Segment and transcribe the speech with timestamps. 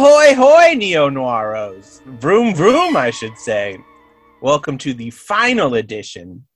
[0.00, 2.00] Ahoy, hoy, neo noiros!
[2.20, 3.80] Vroom, vroom, I should say.
[4.40, 6.46] Welcome to the final edition,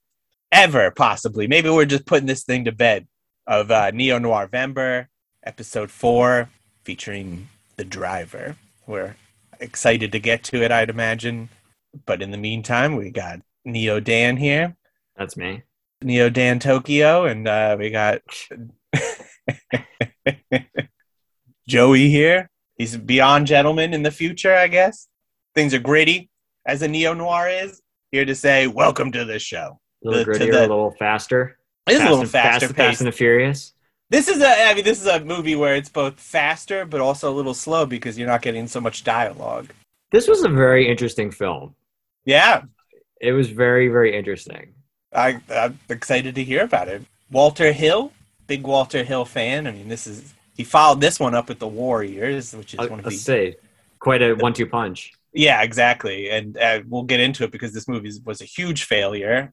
[0.49, 1.45] ever possibly.
[1.47, 3.05] Maybe we're just putting this thing to bed
[3.45, 5.07] of uh, Neo Noir Vember,
[5.45, 6.47] episode four,
[6.85, 8.55] featuring the driver.
[8.87, 9.17] We're
[9.59, 11.49] excited to get to it, I'd imagine.
[12.05, 14.77] But in the meantime, we got Neo Dan here,
[15.17, 15.63] That's me.
[16.01, 18.21] Neo Dan Tokyo, and uh, we got
[21.67, 22.49] Joey here.
[22.77, 25.07] He's beyond gentleman in the future, I guess.
[25.55, 26.29] Things are gritty,
[26.65, 27.81] as a neo noir is.
[28.11, 29.79] Here to say, welcome to the show.
[30.05, 31.57] A little The- grittier, the- a little faster.
[31.87, 32.77] This is a little faster Fast.
[32.77, 33.73] Fast and the Furious.
[34.09, 37.31] This is a, I mean, this is a movie where it's both faster but also
[37.31, 39.71] a little slow because you're not getting so much dialogue.
[40.11, 41.75] This was a very interesting film.
[42.25, 42.61] Yeah,
[43.19, 44.73] It was very, very interesting.
[45.13, 47.01] I, I'm excited to hear about it.
[47.31, 48.11] Walter Hill,
[48.47, 49.65] big Walter Hill fan.
[49.67, 52.85] I mean, this is he followed this one up with the Warriors, which is I-
[52.87, 53.55] one of the say
[53.99, 55.13] quite a one-two punch.
[55.33, 56.29] Yeah, exactly.
[56.29, 59.51] And uh, we'll get into it because this movie was a huge failure.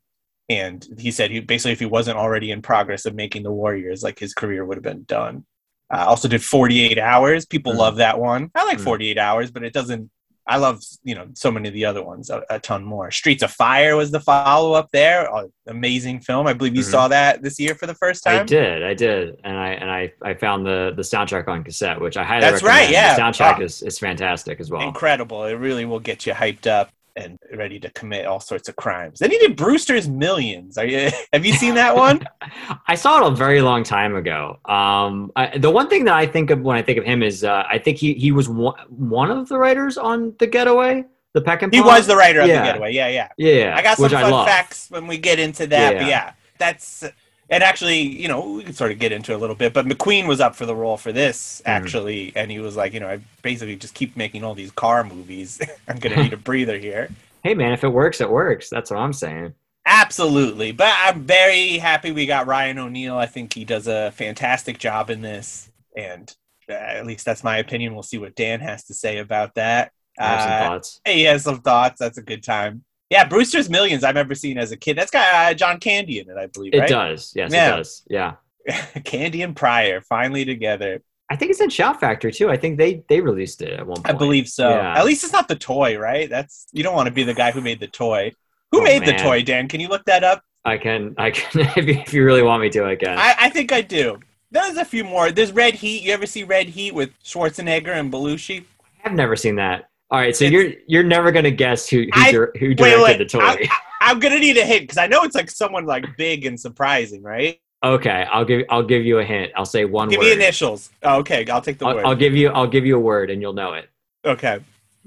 [0.51, 4.03] And he said he basically, if he wasn't already in progress of making the Warriors,
[4.03, 5.47] like his career would have been done.
[5.93, 7.47] Uh, also did 48 hours.
[7.47, 7.79] People Mhm.
[7.79, 8.51] love that one.
[8.55, 8.85] I like Mhm.
[8.85, 10.11] 48 hours, but it doesn't.
[10.51, 13.11] I love you know so many of the other ones a, a ton more.
[13.11, 15.33] Streets of Fire was the follow up there.
[15.35, 16.47] Uh, amazing film.
[16.47, 16.91] I believe you Mhm.
[16.91, 18.41] saw that this year for the first time.
[18.41, 22.01] I did, I did, and I and I, I found the the soundtrack on cassette,
[22.01, 22.87] which I highly That's recommend.
[22.87, 23.15] right, yeah.
[23.15, 23.65] the soundtrack Wow.
[23.65, 24.83] is is fantastic as well.
[24.83, 25.45] incredible.
[25.45, 29.19] It really will get you hyped up and ready to commit all sorts of crimes.
[29.19, 30.79] Then he did Brewster's Millions.
[30.79, 31.11] Are you?
[31.33, 32.27] Have you seen that one?
[32.89, 34.59] I saw it a very long time ago.
[34.65, 37.45] Um, I, the one thing that I think of when I think of him is
[37.45, 41.41] uh, I think he he was one, one of the writers on The Getaway, the
[41.41, 42.61] Peck and he was the writer of Yeah.
[42.61, 42.93] the Getaway.
[42.93, 43.29] Yeah, yeah.
[43.37, 45.95] Yeah, I got some which fun facts when we get into that.
[45.95, 46.09] But Yeah.
[46.09, 47.05] yeah, that's.
[47.53, 49.73] And actually, you know, we can sort of get into it a little bit.
[49.73, 51.69] But McQueen was up for the role for this, Mhm.
[51.71, 55.03] actually, and he was like, you know, I basically just keep making all these car
[55.03, 55.61] movies.
[55.89, 57.09] I'm gonna need a breather here.
[57.43, 58.69] Hey man, if it works, it works.
[58.71, 59.55] That's what I'm saying.
[59.87, 60.73] Absolutely.
[60.73, 63.17] But I'm very happy we got Ryan O'Neal.
[63.17, 65.71] I think he does a fantastic job in this.
[65.97, 66.33] And
[66.69, 67.95] uh, at least that's my opinion.
[67.95, 69.91] We'll see what Dan has to say about that.
[70.19, 71.01] I have some Uh, thoughts.
[71.05, 71.99] he has some thoughts.
[71.99, 72.85] That's a good time.
[73.11, 74.97] Yeah, Brewster's Millions, I've ever seen as a kid.
[74.97, 76.89] That's got uh, John Candy in it, I believe, It right?
[76.89, 77.33] does.
[77.35, 77.75] Yes, Yeah.
[77.75, 78.03] it does.
[78.09, 78.35] Yeah.
[79.05, 81.03] Candy and Pryor finally together.
[81.29, 82.51] I think it's in Shout Factory too.
[82.51, 84.09] I think they they released it at one point.
[84.15, 84.69] I believe so.
[84.71, 84.99] Yeah.
[84.99, 86.29] At least it's not the toy, right?
[86.29, 88.33] That's you don't want to be the guy who made the toy.
[88.73, 89.67] Who Oh, made the toy, Dan?
[89.69, 90.43] Can you look that up?
[90.65, 93.17] I can I can if you, if you really want me to, I can.
[93.19, 94.19] I, I think I do.
[94.51, 95.31] There's a few more.
[95.31, 96.03] There's Red Heat.
[96.03, 98.65] You ever see Red Heat with Schwarzenegger and Belushi?
[99.05, 99.89] I've never seen that.
[100.11, 103.03] All right, so It's- you're you're never gonna guess who who, I- dir- who directed
[103.03, 103.19] wait.
[103.19, 103.41] the toy.
[103.41, 103.69] I,
[104.01, 106.59] I, am gonna need a hint because I know it's like someone like big and
[106.59, 107.61] surprising, right?
[107.85, 109.53] okay, I'll give I'll give you a hint.
[109.57, 110.25] I'll say one Give word.
[110.27, 110.91] me initials.
[111.03, 112.05] Oh, okay, I'll take the I'll, word.
[112.05, 113.89] I'll give you I'll give you a word and you'll know it.
[114.25, 114.59] okay.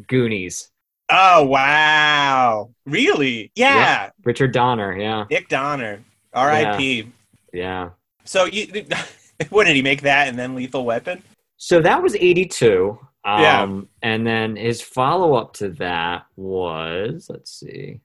[0.07, 0.69] Goonies.
[1.09, 2.71] Oh wow!
[2.85, 3.51] Really?
[3.55, 3.75] Yeah.
[3.75, 4.09] Yeah.
[4.23, 4.97] Richard Donner.
[4.97, 6.01] Yeah, Dick Donner.
[6.33, 7.11] R.I.P.
[7.51, 7.89] yeah.
[8.23, 8.85] So you,
[9.49, 11.21] what did he make that and then Lethal Weapon?
[11.57, 12.97] So that was '82.
[13.25, 13.81] Um, Yeah.
[14.01, 18.01] And then his follow up to that was let's see,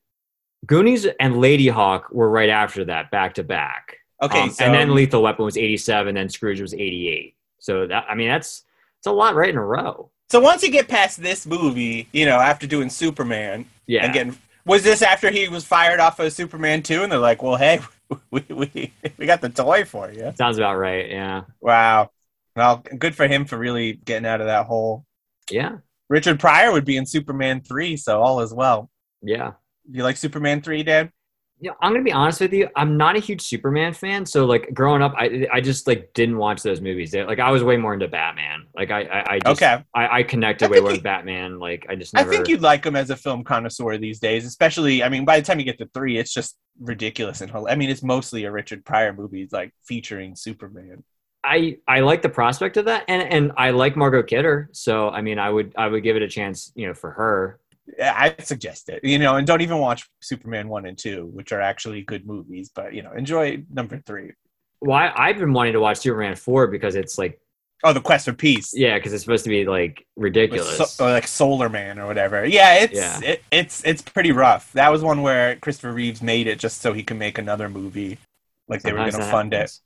[0.67, 3.97] Goonies and Ladyhawke were right after that, back to back.
[4.23, 7.35] Okay, Um, so and then Lethal Weapon was 87, then Scrooge was 88.
[7.61, 8.65] So that I mean that's
[8.99, 10.11] it's a lot right in a row.
[10.31, 14.05] so once you get past this movie, you know, after doing Superman Yeah.
[14.05, 17.43] and getting was this after he was fired off of Superman two, and they're like,
[17.43, 17.81] well, hey,
[18.31, 20.33] we we, we got the toy for you.
[20.37, 21.09] Sounds about right.
[21.09, 21.43] Yeah.
[21.61, 22.11] Wow.
[22.57, 25.07] Well, good for him for really getting out of that hole.
[25.51, 25.77] Yeah.
[26.09, 28.91] Richard Pryor would be in Superman three, so all is well.
[29.23, 29.53] Yeah.
[29.91, 31.13] You like Superman three, Dan?
[31.61, 32.69] Yeah, I'm gonna be honest with you.
[32.77, 34.25] I'm not a huge Superman fan.
[34.25, 37.13] So like growing up, I I just like didn't watch those movies.
[37.15, 38.67] Like I was way more into Batman.
[38.77, 39.83] Like I I, I just, Okay.
[39.93, 41.59] I, I connected I way more he- with Batman.
[41.59, 45.03] Like I just I think you'd like him as a film connoisseur these days, especially.
[45.03, 47.91] I mean, by the time you get to three, it's just ridiculous and I mean,
[47.91, 51.03] it's mostly a Richard Pryor movie, like featuring Superman.
[51.49, 54.69] I I like the prospect of that, and and I like Margot Kidder.
[54.73, 57.61] So I mean, I would I would give it a chance, you know, for her.
[58.03, 61.61] I suggest it, you know, and don't even watch Superman one and two, which are
[61.61, 64.33] actually good movies, but you know, enjoy number three.
[64.81, 67.41] Well, I, I've been wanting to watch Superman four because it's like
[67.85, 68.75] Oh, the Quest for Peace.
[68.75, 70.95] yeah, because it's supposed to be like ridiculous.
[70.95, 72.45] so, or like Solar Man or whatever.
[72.45, 73.21] Yeah, it's Yeah.
[73.23, 74.73] It, it's it's pretty rough.
[74.73, 78.19] That was one where Christopher Reeves made it just so he could make another movie.
[78.67, 79.81] Like they were going to fund happens.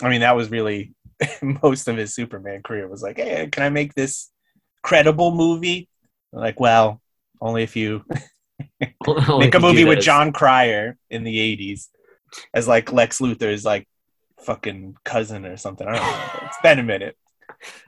[0.00, 0.04] it.
[0.04, 0.92] I mean, that was really
[1.62, 4.30] most of his Superman career was like, hey, can I make this
[4.82, 5.88] credible movie?
[6.32, 7.00] Like, well,
[7.40, 8.04] only if you
[8.80, 10.00] make a movie with.
[10.00, 11.88] Jon Cryer in the '80s
[12.52, 13.88] as like Lex Luthor's like
[14.40, 15.86] fucking cousin or something.
[15.86, 16.46] I don't know.
[16.48, 17.16] It's been a minute.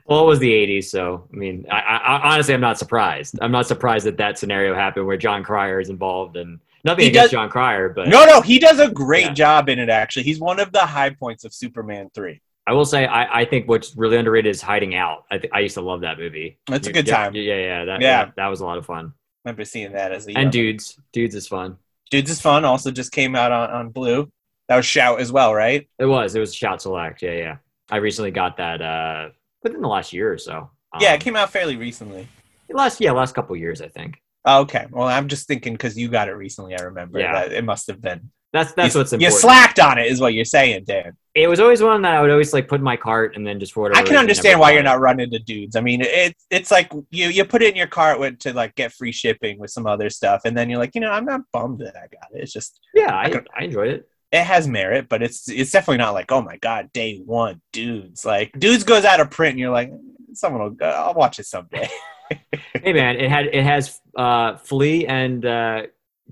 [0.05, 3.37] Well, it was the '80s, so I mean, I, I, honestly, I'm not surprised.
[3.41, 7.09] I'm not surprised that that scenario happened where Jon Cryer is involved, and nothing He
[7.09, 9.33] against does- Jon Cryer, but No, no, he does a great Yeah.
[9.33, 9.89] job in it.
[9.89, 12.41] Actually, he's one of the high points of Superman three.
[12.69, 15.23] I will say I, I think what's really underrated is Hiding Out.
[15.31, 16.59] I, th- I used to love that movie.
[16.67, 17.33] That's a good yeah, time.
[17.33, 18.25] Yeah, yeah, that, Yeah.
[18.25, 19.13] that that was a lot of fun.
[19.43, 21.77] remember seeing that as a And dudes, dudes is fun.
[22.11, 22.65] Dudes is fun.
[22.65, 24.31] Also, just came out on, on Blue.
[24.67, 25.89] That was Shout as well, right?
[25.97, 26.35] It was.
[26.35, 27.23] It was Shout Select.
[27.23, 27.57] Yeah, yeah.
[27.89, 29.29] I recently got that uh
[29.63, 30.69] within the last year or so.
[30.93, 32.27] Um, yeah, it came out fairly recently.
[32.69, 34.21] last yeah last couple years I think.
[34.45, 34.85] Oh, okay.
[34.91, 36.77] Well, I'm just thinking because you got it recently.
[36.79, 37.33] I remember Yeah.
[37.33, 38.29] that it must have been.
[38.51, 39.33] That's that's you, what's important.
[39.33, 41.15] you slacked on it, is what you're saying, Dan.
[41.35, 43.59] it was always one that I would always like put in my cart and then
[43.59, 45.75] just whatever I can understand why you're not running to dudes.
[45.75, 48.73] I mean, it's it's like you you put it in your cart with, to like
[48.73, 51.41] get free shipping with some other stuff, and then you're like, you know, I'm not
[51.53, 52.41] bummed that I got it.
[52.41, 54.09] It's just Yeah, I I, I enjoyed it.
[54.31, 58.25] it has merit, but it's it's definitely not like, oh my god, day one, dudes.
[58.25, 59.91] Like dudes goes out of print, and you're like,
[60.33, 60.69] someone will.
[60.71, 61.87] go I'll watch it someday.
[62.73, 65.83] hey man, it had it has uh Flea and uh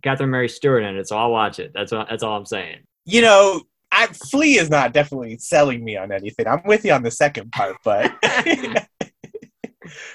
[0.04, 1.72] Catherine Mary Stewart in it, so I'll watch it.
[1.74, 2.80] That's all, that's all I'm saying.
[3.06, 3.62] you know,
[3.92, 6.48] I Flea is not definitely selling me on anything.
[6.48, 8.12] I'm with you on the second part, but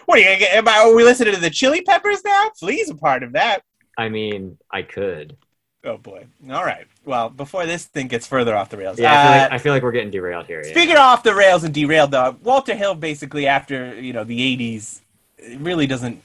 [0.06, 0.54] what are you gonna get?
[0.54, 2.50] Am I, are we listening to the Chili Peppers now?
[2.58, 3.62] Flea's a part of that.
[3.96, 5.36] I mean, I could.
[5.84, 6.26] Oh boy.
[6.50, 6.86] All right.
[7.04, 9.58] Well, before this thing gets further off the rails, Yeah, I feel, uh, like, I
[9.58, 10.62] feel like we're getting derailed here.
[10.64, 14.38] Speaking of off the rails and derailed, though, Walter Hill basically after you know the
[14.56, 15.00] '80s,
[15.58, 16.22] really doesn't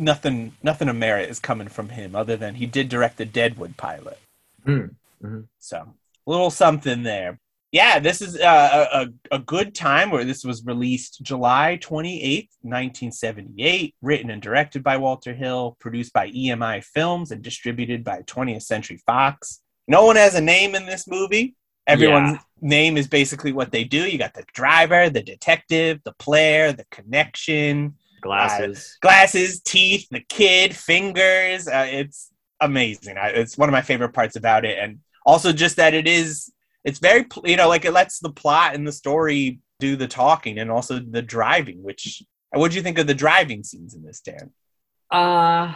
[0.00, 3.76] nothing nothing of merit is coming from him other than he did direct the Deadwood
[3.76, 4.18] pilot.
[4.64, 4.86] Hmm.
[5.22, 5.46] Mhm.
[5.58, 7.38] So a little something there.
[7.72, 12.48] Yeah, this is uh, a, a a good time where this was released July 28th,
[12.62, 18.62] 1978, written and directed by Walter Hill, produced by EMI Films and distributed by 20th
[18.62, 19.60] Century Fox.
[19.86, 21.54] No one has a name in this movie.
[21.86, 24.08] Everyone's name is basically what they do.
[24.08, 28.98] You got the driver, the detective, the player, the connection, Glasses.
[29.00, 31.68] glasses, teeth, the kid, fingers.
[31.68, 32.30] Uh, it's
[32.60, 33.16] amazing.
[33.18, 36.52] I, it's one of my favorite parts about it, and also just that it is.
[36.84, 40.58] It's very you know like it lets the plot and the story do the talking,
[40.58, 41.82] and also the driving.
[41.82, 42.22] Which
[42.52, 44.50] what do you think of the driving scenes in this, Dan?
[45.10, 45.74] Uh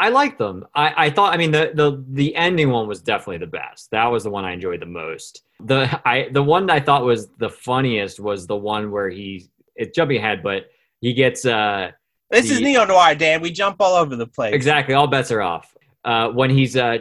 [0.00, 0.64] I like them.
[0.74, 3.90] I, I thought I mean the, the the ending one was definitely the best.
[3.90, 5.42] That was the one I enjoyed the most.
[5.60, 9.94] The I the one I thought was the funniest was the one where he it's
[9.96, 10.66] jumping ahead, but
[11.00, 11.90] he gets uh
[12.30, 13.40] This is neo noir, Dan.
[13.40, 14.54] We jump all over the place.
[14.54, 15.76] exactly all bets are off.
[16.04, 16.98] Uh when he's uh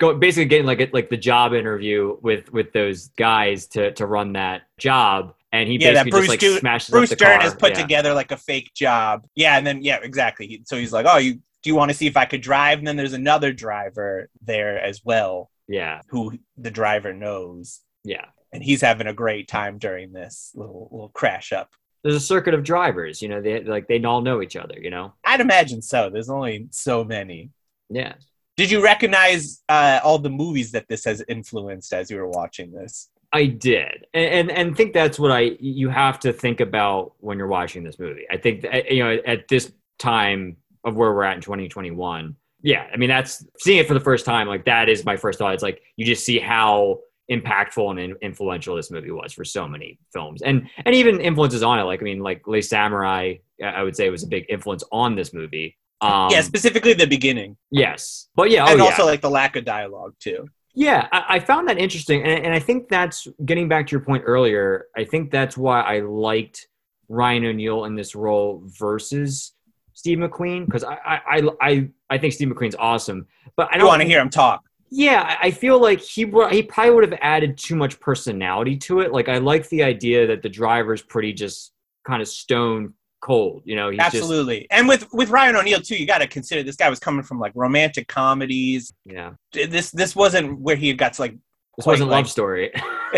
[0.00, 4.06] go basically getting like a, like the job interview with with those guys to to
[4.06, 7.24] run that job and he Yeah, that basically Bruce just like smashes Bruce up the
[7.24, 7.42] Stern car.
[7.42, 7.82] has put Yeah.
[7.82, 9.26] together like a fake job.
[9.34, 10.62] Yeah, and then yeah, exactly.
[10.64, 12.86] So he's like, "Oh, you do you want to see if I could drive?" And
[12.86, 16.00] then there's another driver there as well, Yeah.
[16.08, 18.26] who the driver knows, Yeah.
[18.52, 21.70] and he's having a great time during this little little crash up.
[22.02, 24.90] There's a circuit of drivers, you know, they like they all know each other, you
[24.90, 25.12] know.
[25.24, 26.10] I'd imagine so.
[26.10, 27.50] There's only so many.
[27.88, 28.14] Yeah.
[28.56, 32.72] Did you recognize uh, all the movies that this has influenced as you were watching
[32.72, 33.08] this?
[33.32, 37.38] I did, and, and and think that's what I you have to think about when
[37.38, 38.26] you're watching this movie.
[38.30, 42.34] I think that, you know at this time of where we're at in 2021.
[42.62, 44.48] Yeah, I mean that's seeing it for the first time.
[44.48, 45.54] Like that is my first thought.
[45.54, 47.00] It's like you just see how
[47.30, 51.78] impactful and influential this movie was for so many films, and and even influences on
[51.78, 51.84] it.
[51.84, 55.32] Like I mean, like Le Samouraï, I would say was a big influence on this
[55.32, 55.76] movie.
[56.02, 58.84] Um, yeah, specifically the beginning, Yes, but yeah, oh and yeah.
[58.84, 60.48] also like the lack of dialogue too.
[60.74, 64.00] Yeah, I, I found that interesting, and, and I think that's getting back to your
[64.00, 64.86] point earlier.
[64.96, 66.68] I think that's why I liked
[67.08, 69.52] Ryan O'Neal in this role versus
[69.94, 74.00] Steve McQueen because I, I I I think Steve McQueen's awesome, but I don't want
[74.00, 74.62] to hear him talk.
[74.90, 79.00] Yeah, I feel like he brought, he probably would have added too much personality to
[79.00, 79.12] it.
[79.12, 81.72] Like I like the idea that the driver's pretty just
[82.06, 83.62] kind of stone cold.
[83.66, 84.66] You know, he's just Absolutely.
[84.70, 87.38] and with with Ryan O'Neal too, you got to consider this guy was coming from
[87.38, 88.92] like romantic comedies.
[89.04, 89.32] yeah.
[89.52, 91.32] This this wasn't where he got to like
[91.76, 92.72] This Quite wasn't like- love story.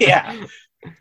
[0.00, 0.44] Yeah.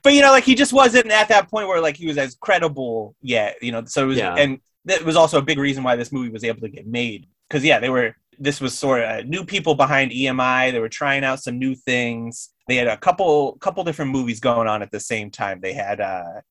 [0.03, 2.35] but you know like he just wasn't at that point where like he was as
[2.35, 3.83] credible yet, you know.
[3.85, 4.35] So it was Yeah.
[4.35, 7.27] and that was also a big reason why this movie was able to get made
[7.49, 10.71] cuz yeah, they were this was sort of new people behind EMI.
[10.71, 12.49] They were trying out some new things.
[12.67, 15.59] They had a couple couple different movies going on at the same time.
[15.61, 16.41] They had uh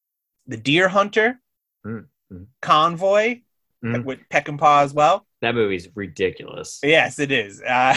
[0.46, 1.40] The Deer Hunter,
[1.86, 2.46] Mm, mm.
[2.62, 3.40] Convoy
[3.84, 4.04] Mm.
[4.04, 5.24] with Peckinpah as well.
[5.40, 6.80] that movie's ridiculous.
[6.82, 7.62] Yes, it is.
[7.62, 7.96] Uh,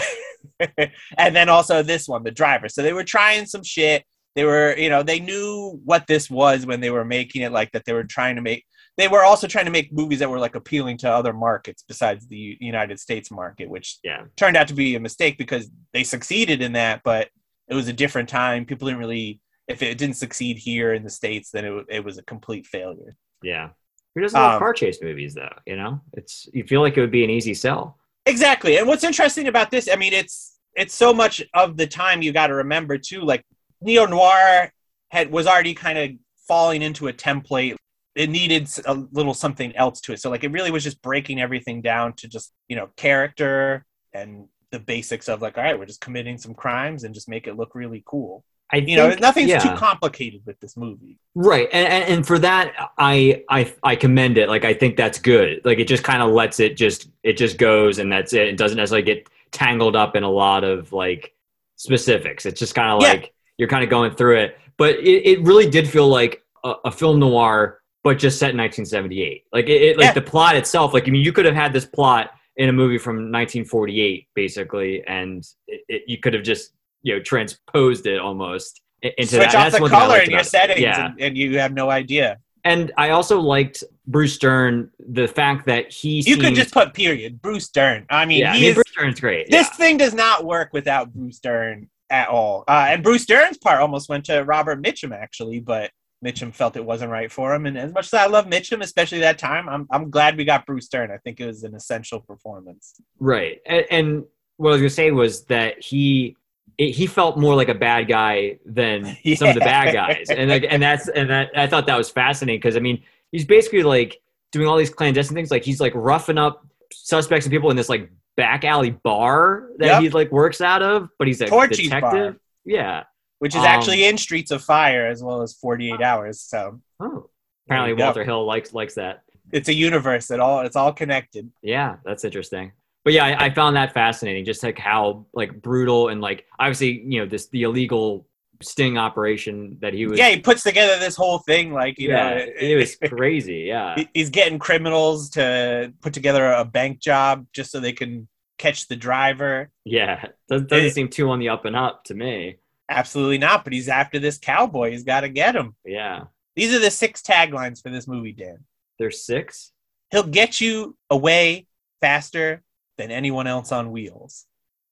[1.17, 2.69] and then also this one, The Driver.
[2.69, 4.05] So they were trying some shit.
[4.35, 7.71] They were, you know, they knew what this was when they were making it, like
[7.71, 8.63] that they were trying to make.
[8.97, 12.27] They were also trying to make movies that were like appealing to other markets besides
[12.27, 14.23] the United States market, which Yeah.
[14.35, 17.29] turned out to be a mistake because they succeeded in that, but
[17.69, 18.65] it was a different time.
[18.65, 19.39] People didn't really.
[19.67, 23.15] if it didn't succeed here in the states, then it, it was a complete failure.
[23.41, 23.69] Yeah.
[24.15, 25.55] Who doesn't love Um, car chase movies though?
[25.65, 27.97] You know, it's you feel like it would be an easy sell.
[28.25, 28.77] Exactly.
[28.77, 32.33] And what's interesting about this, I mean, it's it's so much of the time you
[32.33, 33.21] got to remember too.
[33.21, 33.45] Like
[33.79, 34.73] neo noir
[35.09, 36.09] had was already kind of
[36.47, 37.75] falling into a template.
[38.15, 40.19] It needed a little something else to it.
[40.19, 44.47] So like it really was just breaking everything down to just you know character and
[44.71, 47.55] the basics of like all right, we're just committing some crimes and just make it
[47.57, 48.43] look really cool.
[48.73, 49.59] I You know, nothing's yeah.
[49.59, 51.19] too complicated with this movie.
[51.35, 54.47] Right, and, and and for that, I I I commend it.
[54.47, 55.61] Like I think that's good.
[55.65, 58.47] Like it just kind of lets it just it just goes, and that's it.
[58.47, 61.33] It doesn't necessarily get tangled up in a lot of like
[61.75, 62.45] specifics.
[62.45, 63.09] It's just kind of Yeah.
[63.09, 64.57] like you're kind of going through it.
[64.77, 68.57] But it, it really did feel like a, a film noir, but just set in
[68.57, 69.43] 1978.
[69.53, 70.13] Like it, it like Yeah.
[70.13, 70.93] the plot itself.
[70.93, 75.03] Like I mean, you could have had this plot in a movie from 1948, basically,
[75.07, 79.47] and it, it, you could have just you know transposed it almost into Switch that.
[79.47, 81.05] off That's the one thing I color in your settings, Yeah.
[81.07, 82.37] and, and you have no idea.
[82.63, 86.93] And I also liked Bruce Dern, the fact that he You seemed, could just put
[86.93, 87.41] period.
[87.41, 88.05] Bruce Dern.
[88.11, 89.49] I mean, yeah, I mean, is Bruce Dern's great.
[89.49, 89.75] this yeah.
[89.77, 92.63] thing does not work without Bruce Dern at all.
[92.67, 95.89] Uh, and Bruce Dern's part almost went to Robert Mitchum actually, but
[96.23, 97.65] Mitchum felt it wasn't right for him.
[97.65, 100.65] And as much as I love Mitchum, especially that time, I'm I'm glad we got
[100.65, 101.11] Bruce Dern.
[101.11, 102.95] I think it was an essential performance.
[103.19, 103.59] right.
[103.65, 104.23] And, and
[104.57, 106.35] what I was gonna say was that he
[106.77, 110.49] it, he felt more like a bad guy than some of the bad guys, and
[110.49, 113.83] like, and that's and that I thought that was fascinating because I mean he's basically
[113.83, 114.19] like
[114.51, 117.89] doing all these clandestine things, like he's like roughing up suspects and people in this
[117.89, 120.01] like back alley bar that Yep.
[120.01, 122.33] he like works out of, but he's a Torchy's detective.
[122.33, 122.41] bar.
[122.65, 123.03] Yeah.
[123.41, 126.39] Which is Um, actually in Streets of Fire as well as 48 Hours.
[126.41, 127.29] So Oh.
[127.67, 127.93] Apparently.
[128.01, 129.23] Walter Hill likes likes that.
[129.51, 130.29] it's a universe.
[130.31, 131.49] It all it's all connected.
[131.61, 132.71] Yeah, that's interesting.
[133.03, 134.45] But yeah, I, I found that fascinating.
[134.45, 138.27] Just like how like brutal and like obviously you know this the illegal
[138.61, 140.19] sting operation that he was.
[140.19, 143.63] Yeah, he puts together this whole thing like you yeah, know it was crazy.
[143.67, 148.27] Yeah, he's getting criminals to put together a bank job just so they can
[148.59, 149.71] catch the driver.
[149.85, 150.25] yeah.
[150.47, 152.57] Doesn't, doesn't It- seem too on the up and up to me.
[152.91, 154.91] Absolutely not, but he's after this cowboy.
[154.91, 155.75] He's got to get him.
[155.85, 158.65] Yeah, These are the six taglines for this movie, Dan.
[158.99, 159.71] there's six.
[160.11, 161.67] He'll get you away
[162.01, 162.61] faster
[162.97, 164.45] than anyone else on wheels.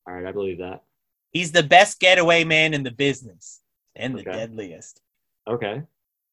[0.08, 0.84] All right, I believe that.
[1.32, 3.60] He's the best getaway man in the business
[3.96, 4.32] and the Okay.
[4.32, 5.02] deadliest.
[5.48, 5.84] Okay.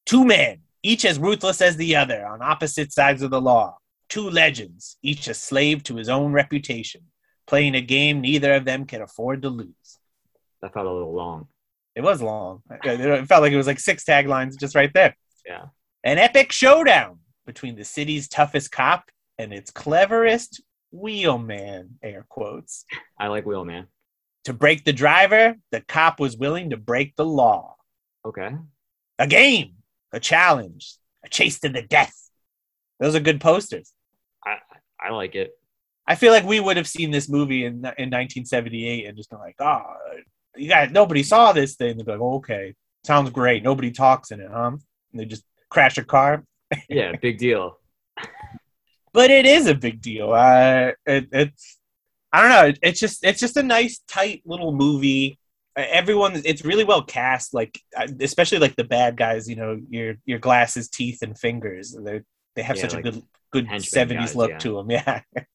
[0.06, 3.76] Two men, each as ruthless as the other, on opposite sides of the law.
[4.08, 7.02] Two legends, each a slave to his own reputation,
[7.46, 9.99] playing a game neither of them can afford to lose.
[10.62, 11.49] That felt a little long.
[11.96, 12.62] It was long.
[12.70, 15.16] It felt like it was like six taglines just right there.
[15.46, 15.66] Yeah.
[16.04, 20.62] An epic showdown between the city's toughest cop and its cleverest
[20.92, 22.84] wheelman, air quotes.
[23.18, 23.86] I like Wheelman.
[24.44, 27.76] To break the driver, the cop was willing to break the law.
[28.24, 28.50] Okay.
[29.18, 29.76] A game,
[30.12, 32.14] a challenge, a chase to the death.
[33.00, 33.92] Those are good posters.
[34.44, 34.58] I
[35.00, 35.52] I like it.
[36.06, 39.38] I feel like we would have seen this movie in in 1978 and just been
[39.38, 39.82] like, oh,
[40.56, 41.96] you guys, nobody saw this thing.
[41.96, 43.62] They're like, oh, okay, sounds great.
[43.62, 44.72] Nobody talks in it, huh?
[44.72, 44.80] And
[45.20, 46.44] they just crash a car.
[46.88, 47.78] Yeah, big deal.
[49.12, 50.32] But it is a big deal.
[50.32, 51.78] Uh, it, it's,
[52.32, 52.66] I don't know.
[52.66, 55.38] It, it's just, it's just a nice, tight little movie.
[55.76, 57.54] Everyone, it's really well cast.
[57.54, 57.78] Like,
[58.20, 59.48] especially like the bad guys.
[59.48, 61.94] You know, your your glasses, teeth, and fingers.
[61.98, 62.22] They
[62.54, 64.58] they have Yeah, such like a good good 70s look yeah.
[64.58, 64.90] to them.
[64.90, 65.20] Yeah.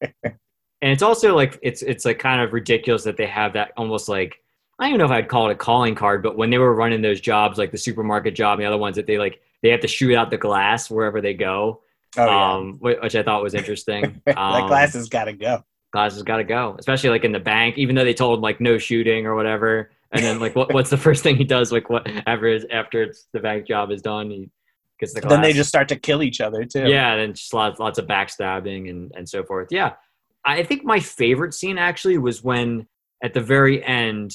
[0.82, 4.08] and it's also like it's it's like kind of ridiculous that they have that almost
[4.08, 4.36] like
[4.78, 6.74] I don't even know if I'd call it a calling card, but when they were
[6.74, 9.68] running those jobs, like the supermarket job and the other ones that they like they
[9.70, 11.82] have to shoot out the glass wherever they go,
[12.16, 12.54] Oh yeah.
[12.54, 14.20] um, which I thought was interesting.
[14.26, 15.64] that Um, glass has got to go.
[15.92, 18.60] glasses got to go, especially like in the bank, even though they told him like
[18.60, 19.90] no shooting or whatever.
[20.10, 21.70] And then like what, what's the first thing he does?
[21.70, 24.50] Like whatever is after it's, the bank job is done, he
[24.98, 25.30] gets the glass.
[25.32, 26.88] Then they just start to kill each other too.
[26.88, 29.68] Yeah, and then just lots, lots of backstabbing and, and so forth.
[29.70, 29.92] Yeah.
[30.44, 32.88] I think my favorite scene actually was when
[33.22, 34.34] at the very end,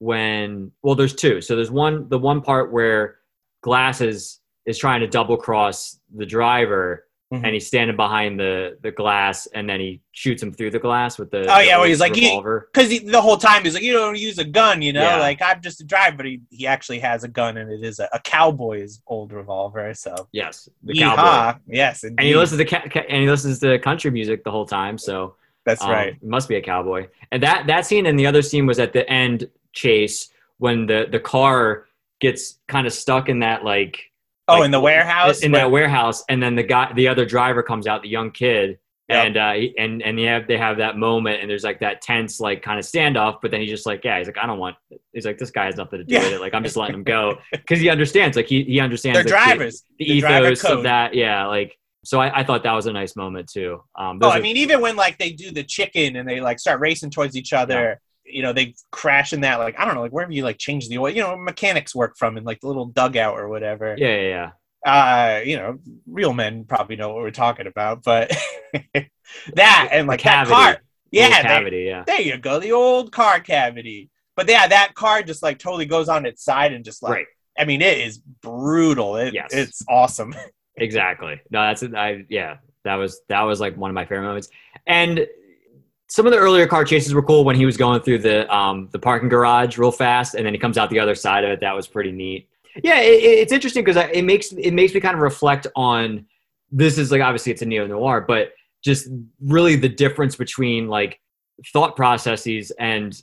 [0.00, 1.40] when, well, there's two.
[1.40, 3.18] So there's one, the one part where
[3.62, 7.44] Glasses is trying to double cross the driver Mhm.
[7.44, 11.16] and he's standing behind the, the glass and then he shoots him through the glass
[11.18, 12.68] with the, Oh, the yeah, old he's like, revolver.
[12.72, 15.20] because the whole time he's like, you don't use a gun, you know, Yeah.
[15.20, 18.00] like I'm just a driver, but he, he actually has a gun and it is
[18.00, 19.94] a, a cowboy's old revolver.
[19.94, 20.68] So, yes.
[20.82, 21.22] The cowboy.
[21.22, 21.60] Yeehaw.
[21.68, 24.66] yes, And he listens to ca- ca- and he listens to country music the whole
[24.66, 24.98] time.
[24.98, 26.22] So That's Um, right.
[26.24, 27.06] Must be a cowboy.
[27.30, 31.06] And that that scene and the other scene was at the end chase when the
[31.10, 31.86] the car
[32.20, 34.06] gets kind of stuck in that like
[34.48, 35.40] Oh, like, in the warehouse.
[35.42, 38.78] in that warehouse, and then the guy the other driver comes out, the young kid.
[39.08, 39.26] Yep.
[39.26, 42.38] And uh, and and they have they have that moment, and there's like that tense
[42.40, 43.38] like kind of standoff.
[43.42, 44.76] But then he's just like, yeah, he's like, I don't want
[45.12, 46.22] he's like, this guy has nothing to do Yeah.
[46.24, 46.40] with it.
[46.40, 48.36] Like I'm just letting him go because he understands.
[48.36, 49.82] Like he he understands They're the- drivers.
[49.98, 51.14] the, The driver ethos of that.
[51.14, 53.82] Yeah, like so I, I thought that was a nice moment too.
[53.96, 56.58] Um, Oh, I are- mean, even when like they do the chicken and they like
[56.60, 58.00] start racing towards each other,
[58.32, 60.88] you know, they crash in that like I don't know, like wherever you like change
[60.88, 63.94] the oil, you know, mechanics work from in like the little dugout or whatever.
[63.98, 64.50] yeah, yeah, yeah.
[64.82, 68.34] Uh, you know, real men probably know what we're talking about, but
[69.54, 70.78] that and like that car,
[71.10, 71.82] yeah, there, cavity.
[71.82, 74.10] Yeah, there you go, the old car cavity.
[74.36, 77.26] But yeah, that car just like totally goes on its side and just like right.
[77.58, 79.16] I mean, it is brutal.
[79.16, 79.50] It, Yes.
[79.52, 80.34] It's awesome.
[80.76, 81.38] Exactly.
[81.50, 82.24] No, that's I.
[82.30, 84.48] Yeah, that was that was like one of my favorite moments.
[84.86, 85.26] And
[86.10, 88.88] some of the earlier car chases were cool when he was going through the um
[88.92, 91.60] the parking garage real fast, and then he comes out the other side of it.
[91.60, 92.48] That was pretty neat.
[92.82, 96.26] Yeah, it, it- it's interesting because it makes it makes me kind of reflect on
[96.72, 98.52] this is like obviously it's a neo noir, but
[98.82, 99.08] just
[99.40, 101.20] really the difference between like
[101.72, 103.22] thought processes and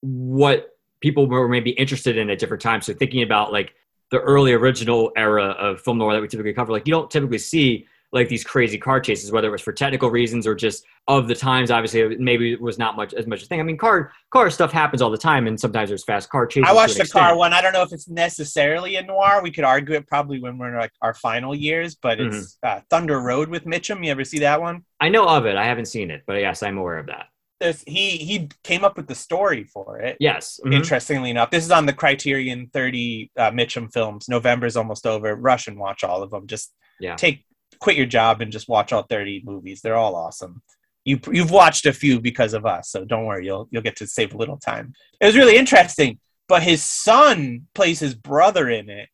[0.00, 2.86] what people were maybe interested in at different times.
[2.86, 3.72] So thinking about like
[4.10, 7.38] the early original era of film noir that we typically cover, like you don't typically
[7.38, 11.28] see like these crazy car chases, whether it was for technical reasons or just of
[11.28, 11.70] the times.
[11.70, 13.60] Obviously, maybe it was not much as much a thing.
[13.60, 16.68] I mean, car car stuff happens all the time, and sometimes there's fast car chases.
[16.70, 17.52] I watched the car one.
[17.52, 19.40] I don't know if it's necessarily a noir.
[19.42, 22.78] We could argue it probably when we're in like our final years, but it's Mm-hmm.
[22.78, 24.04] uh, Thunder Road with Mitchum.
[24.04, 24.84] You ever see that one?
[25.00, 25.56] I know of it.
[25.56, 27.26] I haven't seen it, but yes, I'm aware of that.
[27.60, 30.16] There's, he he came up with the story for it.
[30.20, 30.60] Yes.
[30.64, 30.74] Mhm.
[30.74, 34.28] Interestingly enough, this is on the Criterion 30 uh, Mitchum films.
[34.28, 35.34] November's almost over.
[35.34, 36.46] Rush and watch all of them.
[36.46, 37.16] Just Yeah.
[37.16, 37.44] take
[37.80, 39.80] quit your job and just watch all 30 movies.
[39.80, 40.62] They're all awesome.
[41.04, 43.46] You you've watched a few because of us, so don't worry.
[43.46, 44.92] You'll you'll get to save a little time.
[45.20, 46.18] It was really interesting.
[46.48, 49.08] But his son plays his brother in it,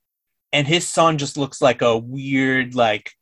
[0.53, 3.13] and his son just looks like a weird like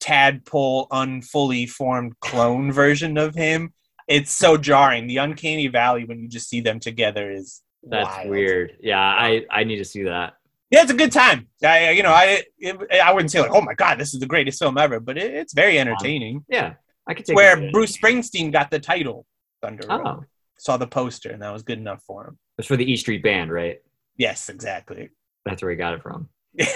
[0.00, 3.72] tadpole, unfully formed clone version of him.
[4.08, 5.06] It's so jarring.
[5.06, 8.30] The uncanny valley when you just see them together is That's wild.
[8.30, 8.76] weird.
[8.80, 10.34] Yeah, I I need to see that.
[10.70, 11.48] Yeah, it's a good time.
[11.64, 14.26] I, you know, I it, I wouldn't say like, oh my god, this is the
[14.26, 16.44] greatest film ever, but it, it's very entertaining.
[16.48, 16.74] Yeah,
[17.06, 17.70] I could take where.
[17.70, 19.26] Bruce Springsteen got the title
[19.62, 20.02] Thunder Road.
[20.04, 20.24] Oh,
[20.58, 22.38] Saw the poster, and that was good enough for him.
[22.58, 23.78] it's for the E Street Band, right?
[24.16, 25.10] Yes, exactly.
[25.44, 26.28] That's where he got it from.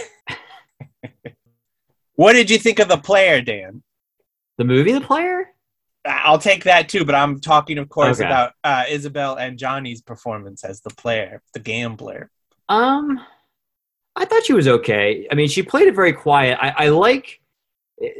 [2.14, 3.82] What did you think of the player, Dan?
[4.58, 5.48] The movie, The Player.
[6.06, 8.26] I'll take that too, but I'm talking, of course, Okay.
[8.28, 12.30] about uh, Isabelle Adjani's performance as the player, the gambler.
[12.68, 13.20] Um,
[14.16, 15.26] I thought she was okay.
[15.30, 16.58] I mean, she played it very quiet.
[16.60, 17.40] I, I like.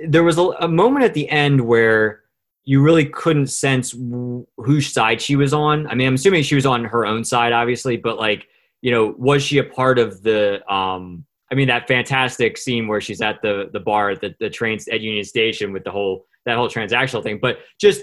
[0.07, 2.23] There was a, a moment at the end where
[2.65, 5.87] you really couldn't sense wh- whose side she was on.
[5.89, 8.47] I mean, I'm assuming she was on her own side, obviously, but like,
[8.83, 10.63] you know, was she a part of the?
[10.73, 14.51] Um, I mean, that fantastic scene where she's at the the bar at the, the
[14.51, 18.03] trains at Union Station with the whole that whole transactional thing, but just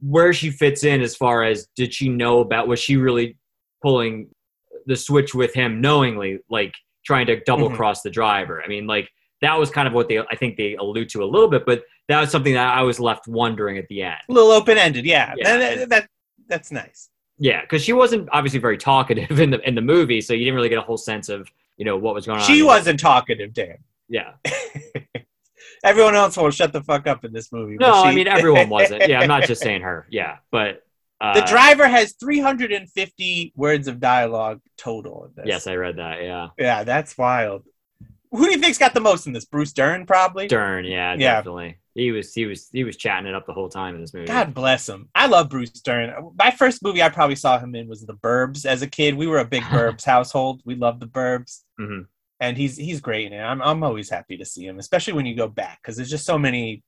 [0.00, 3.36] where she fits in as far as did she know about was she really
[3.82, 4.28] pulling
[4.86, 7.76] the switch with him knowingly, like trying to double Mhm.
[7.76, 8.62] cross the driver.
[8.62, 9.08] I mean, like
[9.40, 11.82] that was kind of what they I think they allude to a little bit, but
[12.08, 14.16] that was something that I was left wondering at the end.
[14.28, 15.34] A little open ended, yeah.
[15.36, 15.56] Yeah.
[15.56, 16.08] That, that- that-
[16.48, 17.08] that's nice.
[17.38, 20.54] Yeah, because she wasn't obviously very talkative in the in the movie, so you didn't
[20.56, 22.46] really get a whole sense of you know what was going on.
[22.46, 23.78] She wasn't talkative, Dan.
[24.08, 24.32] Yeah.
[25.84, 27.76] Everyone else will shut the fuck up in this movie.
[27.76, 29.08] No, but I mean everyone wasn't.
[29.08, 30.06] Yeah, I'm not just saying her.
[30.10, 30.84] Yeah, but
[31.22, 35.30] uh, the driver has 350 words of dialogue total.
[35.44, 36.22] Yes, I read that.
[36.22, 37.62] Yeah, Yeah, that's wild.
[38.30, 39.44] Who do you think's got the most in this?
[39.44, 40.48] Bruce Dern, probably.
[40.48, 40.84] Dern.
[40.84, 41.36] Yeah, Yeah.
[41.36, 41.78] definitely.
[41.94, 44.26] He was he was he was chatting it up the whole time in this movie.
[44.26, 45.10] God bless him.
[45.14, 46.32] I love Bruce Dern.
[46.38, 48.64] My first movie I probably saw him in was The Burbs.
[48.64, 50.62] As a kid, we were a big Burbs household.
[50.64, 52.06] We loved The Burbs, Mhm.
[52.40, 53.42] and he's he's great in it.
[53.42, 56.24] I'm I'm always happy to see him, especially when you go back because there's just
[56.24, 56.82] so many.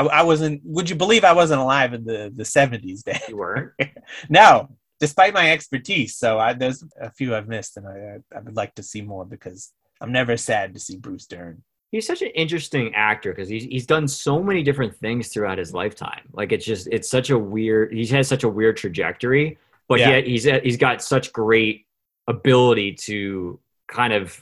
[0.00, 0.60] I, I wasn't.
[0.64, 3.02] Would you believe I wasn't alive in the the 70s?
[3.02, 3.20] Day.
[3.28, 3.72] You weren't.
[4.28, 4.68] no,
[5.00, 6.16] despite my expertise.
[6.16, 9.24] So I, there's a few I've missed, and I I would like to see more
[9.24, 11.62] because I'm never sad to see Bruce Dern.
[11.90, 15.72] he's such an interesting actor because he's he's done so many different things throughout his
[15.72, 16.24] lifetime.
[16.32, 17.92] Like it's just it's such a weird.
[17.92, 19.58] He has such a weird trajectory,
[19.88, 20.10] but Yeah.
[20.10, 21.86] yet he's he's got such great
[22.26, 24.38] ability to kind of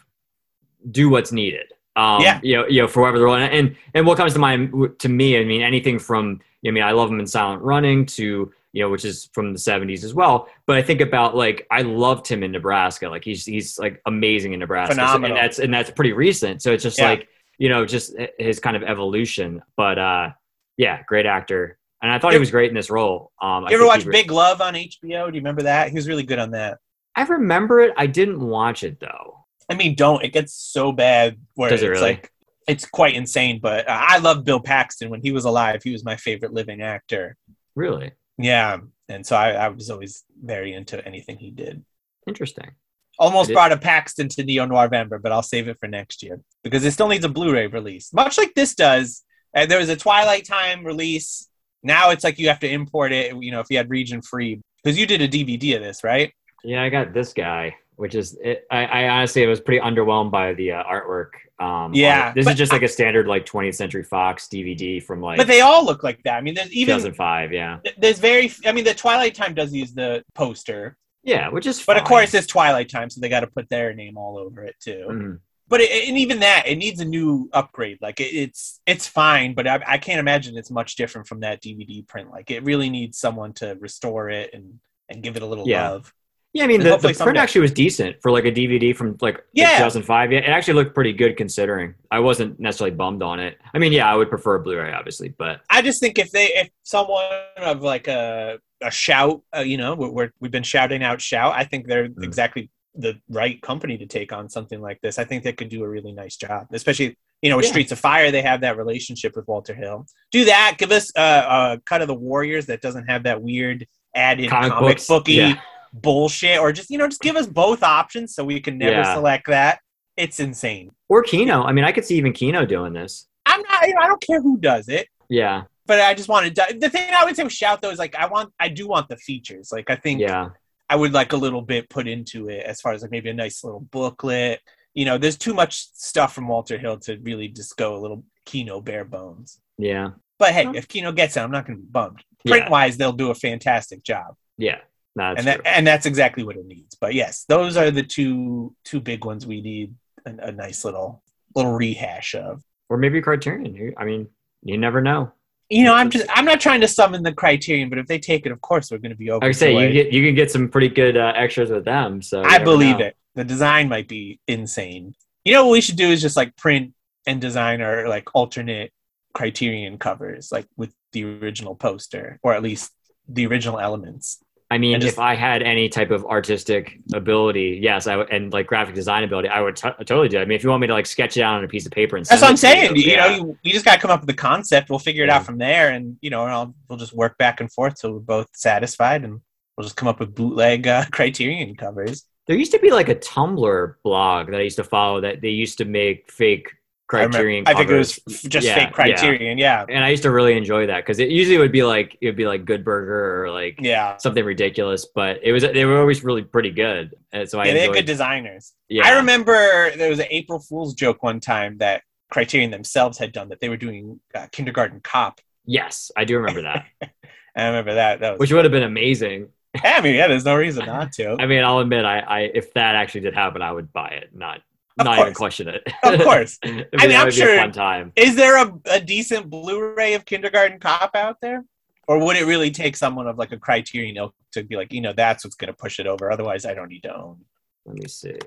[0.90, 1.72] do what's needed.
[1.96, 2.40] Um, Yeah.
[2.42, 3.34] you know, you know, for whatever the role.
[3.36, 6.82] And, and and what comes to mind to me, I mean, anything from I mean,
[6.82, 10.12] I love him in Silent Running to you know, which is from the '70s as
[10.12, 10.48] well.
[10.66, 13.08] But I think about like I loved him in Nebraska.
[13.08, 15.30] Like he's he's like amazing in Nebraska, Phenomenal.
[15.30, 16.60] and that's and that's pretty recent.
[16.60, 17.08] So it's just Yeah.
[17.10, 17.28] like
[17.58, 19.62] you know, just his kind of evolution.
[19.78, 20.30] But uh,
[20.76, 23.32] yeah, great actor, and I thought he was great in this role.
[23.40, 25.00] Um, I You ever watch re- Big Love on HBO?
[25.02, 25.88] Do you remember that?
[25.88, 26.76] He was really good on that.
[27.14, 27.94] I remember it.
[27.96, 29.35] I didn't watch it though.
[29.68, 30.22] I mean, don't.
[30.24, 32.12] It gets so bad where Does it it's really?
[32.12, 32.30] like
[32.68, 33.60] it's quite insane.
[33.60, 35.82] But uh, I love Bill Paxton when he was alive.
[35.82, 37.36] He was my favorite living actor.
[37.74, 41.84] Really Yeah, and so I, I was always very into anything he did.
[42.26, 42.72] interesting.
[43.18, 46.40] Almost It brought a Paxton to Neo November, but I'll save it for next year
[46.62, 49.22] because it still needs a Blu-ray release, much like this does.
[49.54, 51.48] And there was a Twilight Time release.
[51.82, 53.34] Now it's like you have to import it.
[53.34, 56.30] You know, if you had region free, because you did a DVD of this, right?
[56.62, 60.54] Yeah, I got this guy, which is it, I, I honestly was pretty underwhelmed by
[60.54, 61.30] the uh, artwork.
[61.58, 65.20] Um, Yeah, this but is just like a standard like 20th Century Fox DVD from
[65.20, 66.36] like But they all look like that.
[66.36, 67.52] I mean, there's even 2005.
[67.52, 68.52] Yeah, there's very.
[68.66, 72.34] I mean, the Twilight Time does use the poster, yeah, which is but of course
[72.34, 75.06] it's Twilight Time, so they got to put their name all over it too.
[75.10, 75.38] Mhm.
[75.68, 77.98] But it, and even that, it needs a new upgrade.
[78.00, 81.60] Like it, it's it's fine, but I, I can't imagine it's much different from that
[81.60, 82.30] DVD print.
[82.30, 84.74] Like it really needs someone to restore it and
[85.08, 85.88] and give it a little Yeah.
[85.90, 86.12] love.
[86.56, 89.44] Yeah, I mean the, the print actually was decent for like a DVD from like
[89.52, 89.72] Yeah.
[89.76, 90.32] 2005.
[90.32, 91.94] Yeah, it actually looked pretty good considering.
[92.10, 93.58] I wasn't necessarily bummed on it.
[93.74, 96.46] I mean, yeah, I would prefer a Blu-ray, obviously, but I just think if they
[96.46, 97.24] if someone
[97.58, 101.54] of like a a shout, uh, you know, we're, we've been shouting out shout.
[101.54, 102.24] I think they're Mm.
[102.24, 105.18] exactly the right company to take on something like this.
[105.18, 107.72] I think they could do a really nice job, especially you know with Yeah.
[107.72, 108.30] Streets of Fire.
[108.30, 110.06] They have that relationship with Walter Hill.
[110.32, 110.76] Do that.
[110.78, 114.72] Give us uh, a cut of the Warriors that doesn't have that weird added Comic
[114.72, 115.60] comic, booky yeah.
[116.02, 119.14] Bullshit, or just you know just give us both options so we can never Yeah.
[119.14, 119.80] select that.
[120.16, 120.90] It's insane.
[121.08, 121.62] or Kino.
[121.62, 123.28] I mean, I could see even Kino doing this.
[123.44, 123.86] I'm not.
[123.86, 125.08] You know, I don't care who does it.
[125.28, 127.98] Yeah, but I just wanted to, the thing I would say with shout though is
[127.98, 129.70] like I want I do want the features.
[129.72, 130.50] Like I think yeah,
[130.88, 133.34] I would like a little bit put into it as far as like maybe a
[133.34, 134.60] nice little booklet.
[134.94, 138.24] You know, there's too much stuff from Walter Hill to really just go a little
[138.46, 139.60] Kino bare bones.
[139.76, 142.24] yeah, But hey, if Kino gets it, I'm not going to be bummed.
[142.46, 144.78] Print yeah, wise, they'll do a fantastic job, yeah.
[145.18, 146.94] And that and that's exactly what it needs.
[146.94, 149.94] But yes, those are the two two big ones we need
[150.26, 151.22] a, a nice little
[151.54, 152.62] little rehash of.
[152.88, 153.94] or maybe Criterion.
[153.96, 154.28] I mean,
[154.62, 155.32] you never know.
[155.68, 158.46] You know, I'm just I'm not trying to summon the criterion, but if they take
[158.46, 159.48] it, of course we're going to be open.
[159.48, 159.92] Like I say, you it.
[159.92, 162.22] get you can get some pretty good uh, extras with them.
[162.22, 163.06] So I believe know.
[163.06, 163.16] it.
[163.34, 165.14] The design might be insane.
[165.44, 166.94] You know what we should do is just like print
[167.26, 168.92] and design our like alternate
[169.34, 172.92] criterion covers, like with the original poster, or at least
[173.28, 174.38] the original elements.
[174.70, 178.52] I mean, just- if I had any type of artistic ability, yes, I would, and
[178.52, 180.38] like graphic design ability, I would t- totally do.
[180.38, 180.42] it.
[180.42, 181.92] I mean, if you want me to like sketch it out on a piece of
[181.92, 182.96] paper and That's what I'm saying.
[182.96, 183.28] You, yeah.
[183.28, 184.90] know, you, you just got to come up with the concept.
[184.90, 185.36] We'll figure it Yeah.
[185.36, 188.12] out from there, and you know, and I'll, we'll just work back and forth till
[188.12, 189.40] we're both satisfied, and
[189.76, 192.24] we'll just come up with bootleg uh, criterion covers.
[192.48, 195.50] there used to be like a Tumblr blog that I used to follow that they
[195.50, 196.72] used to make fake
[197.12, 199.58] I, remember- Criterion I think it was just Yeah, fake criterion.
[199.58, 202.26] Yeah, and I used to really enjoy that because it usually would be like it
[202.26, 204.16] would be like Good Burger or like yeah.
[204.16, 207.14] something ridiculous, but it was they were always really pretty good.
[207.32, 208.72] And so I yeah, they had good designers.
[208.88, 213.32] yeah, I remember there was an April Fool's joke one time that Criterion themselves had
[213.32, 215.40] done that they were doing uh, Kindergarten Cop.
[215.64, 216.86] Yes, I do remember that,
[217.56, 218.20] I remember that.
[218.20, 218.40] That was.
[218.40, 219.48] which would have been amazing.
[219.84, 221.36] I mean, yeah, there's no reason not to.
[221.40, 224.30] I mean, I'll admit, I, I if that actually did happen, I would buy it,
[224.34, 224.60] not
[224.98, 225.36] Of not even course.
[225.36, 225.82] question it.
[226.02, 226.58] Of course.
[226.64, 228.12] I mean, I mean I'm sure- fun time.
[228.16, 231.64] Is there a, a decent Blu-ray of Kindergarten Cop out there,
[232.08, 235.00] or would it really take someone of like a Criterion ilk to be like, you
[235.02, 236.30] know, that's what's going to push it over?
[236.30, 237.44] Otherwise, I don't need to own
[237.84, 238.38] Let me see.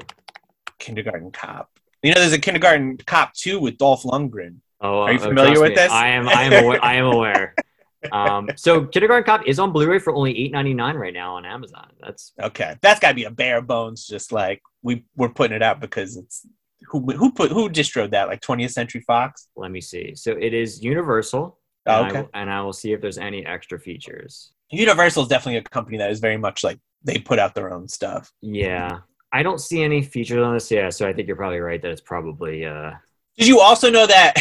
[0.79, 1.69] Kindergarten Cop.
[2.01, 4.55] You know, there's a Kindergarten Cop two with Dolph Lundgren.
[4.81, 5.91] Oh, Are you uh, familiar with me, this?
[5.91, 6.27] I am.
[6.29, 6.63] I am.
[6.63, 7.53] Aware, I am aware.
[8.11, 11.45] Um, so, Kindergarten Cop is on Blu-ray for only eight ninety nine right now on
[11.45, 11.89] Amazon.
[11.99, 14.07] That's Okay, that's got to be a bare bones.
[14.07, 16.45] Just like we we're putting it out because it's
[16.87, 19.49] who who put who distroed that like 20th Century Fox.
[19.55, 20.15] let me see.
[20.15, 21.57] So it is Universal.
[21.85, 22.21] Oh, and, I, okay.
[22.21, 24.51] will- and I will see if there's any extra features.
[24.71, 27.87] Universal is definitely a company that is very much like they put out their own
[27.87, 28.31] stuff.
[28.41, 28.99] Yeah,
[29.33, 30.69] I don't see any features on this.
[30.71, 32.65] Yeah, so I think you're probably right that it's probably.
[32.65, 32.91] Uh,
[33.37, 34.35] Did you also know that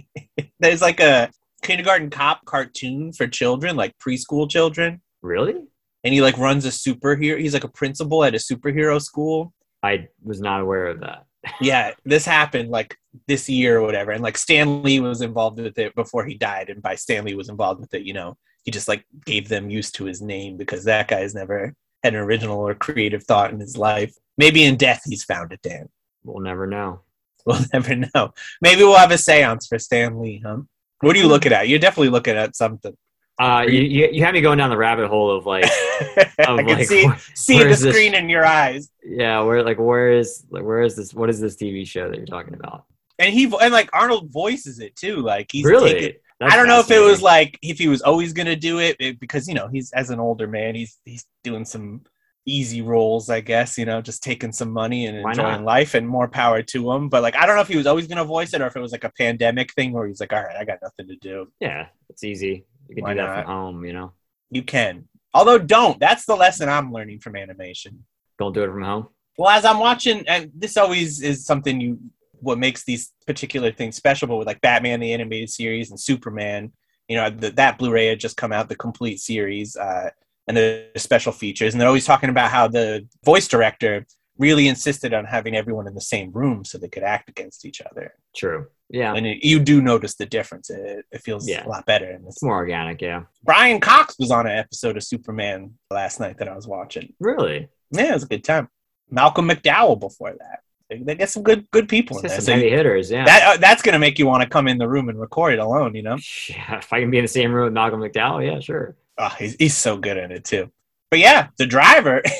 [0.60, 1.30] there's like a
[1.62, 5.68] kindergarten cop cartoon for children, like preschool children, really?
[6.04, 7.38] and he like runs a superhero.
[7.38, 9.52] He's like a principal at a superhero school.
[9.82, 11.24] I was not aware of that.
[11.60, 15.78] Yeah, this happened like this year or whatever, and like Stan Lee was involved with
[15.78, 18.70] it before he died, and by Stan Lee was involved with it, you know, he
[18.70, 22.58] just like gave them use to his name because that guy's never had an original
[22.58, 24.14] or creative thought in his life.
[24.36, 25.88] Maybe in death he's found it, Dan.
[26.24, 27.02] We'll never know.
[27.46, 28.34] We'll never know.
[28.60, 30.62] Maybe we'll have a seance for Stan Lee, huh?
[31.00, 31.68] What are you looking at?
[31.68, 32.96] You're definitely looking at something.
[33.40, 36.66] Uh, you, you you had me going down the rabbit hole of like, I can
[36.66, 38.90] like, see where- see where the this- screen in your eyes.
[39.04, 41.14] yeah, where like where is like where is this?
[41.14, 42.84] What is this TV show that you're talking about?
[43.20, 45.16] And he and like Arnold voices it too.
[45.22, 45.92] Like he's really?
[45.92, 48.96] taking- I don't know if it was like if he was always gonna do it,
[49.00, 52.02] it- because you know he's as an older man, he's he's doing some
[52.48, 53.76] easy roles, I guess.
[53.78, 55.64] You know, just taking some money and Why enjoying not?
[55.64, 57.08] life, and more power to him.
[57.08, 58.80] But like, I don't know if he was always gonna voice it or if it
[58.80, 61.50] was like a pandemic thing where he's like, all right, I got nothing to do.
[61.60, 62.64] yeah, it's easy.
[62.88, 63.44] You can Why do that not?
[63.44, 63.84] from home.
[63.84, 64.12] You know,
[64.50, 66.00] You can, although don't.
[66.00, 68.04] That's the lesson I'm learning from animation.
[68.38, 69.08] don't do it from home.
[69.36, 71.98] Well, as I'm watching, and this always is something you
[72.40, 76.72] what makes these particular things special, but with like Batman the animated series and Superman,
[77.08, 80.10] you know, the, that Blu-ray had just come out, the complete series, uh,
[80.48, 84.06] and the special features, and they're always talking about how the voice director
[84.38, 87.80] really insisted on having everyone in the same room so they could act against each
[87.82, 88.14] other.
[88.36, 88.66] True.
[88.88, 89.12] Yeah.
[89.14, 90.70] And it, you do notice the difference.
[90.70, 91.66] It, it feels Yeah.
[91.66, 92.08] a lot better.
[92.08, 93.02] And It's more organic.
[93.02, 93.24] Yeah.
[93.42, 97.12] Brian Cox was on an episode of Superman last night that I was watching.
[97.18, 97.68] Really.
[97.90, 98.68] Yeah, it was a good time.
[99.10, 100.60] Malcolm McDowell before that.
[100.88, 102.36] They, they get some good good people in there.
[102.36, 103.10] some So heavy hitters.
[103.10, 103.24] Yeah.
[103.24, 105.58] that uh, that's gonna make you want to come in the room and record it
[105.58, 105.94] alone.
[105.94, 106.16] You know,
[106.48, 106.78] yeah.
[106.78, 108.96] If I can be in the same room with Malcolm McDowell, yeah, sure.
[109.18, 110.70] Oh, he's he's so good at it too.
[111.10, 112.22] But yeah, the driver.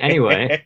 [0.00, 0.64] Anyway,